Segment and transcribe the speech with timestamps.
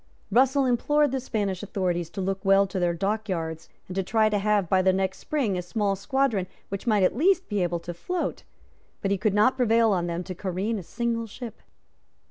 [0.31, 4.39] Russell implored the Spanish authorities to look well to their dockyards, and to try to
[4.39, 7.93] have, by the next spring, a small squadron which might at least be able to
[7.93, 8.41] float;
[9.03, 11.61] but he could not prevail on them to careen a single ship.